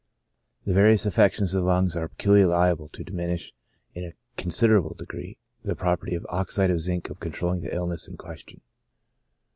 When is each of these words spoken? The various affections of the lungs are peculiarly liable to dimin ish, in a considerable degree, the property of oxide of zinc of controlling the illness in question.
The 0.65 0.73
various 0.73 1.05
affections 1.05 1.53
of 1.53 1.61
the 1.61 1.67
lungs 1.67 1.95
are 1.95 2.07
peculiarly 2.07 2.51
liable 2.55 2.89
to 2.89 3.03
dimin 3.03 3.35
ish, 3.35 3.53
in 3.93 4.03
a 4.03 4.13
considerable 4.35 4.95
degree, 4.95 5.37
the 5.63 5.75
property 5.75 6.15
of 6.15 6.25
oxide 6.27 6.71
of 6.71 6.81
zinc 6.81 7.11
of 7.11 7.19
controlling 7.19 7.61
the 7.61 7.71
illness 7.75 8.07
in 8.07 8.17
question. 8.17 8.61